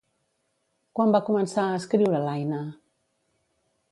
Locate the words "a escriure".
1.73-2.23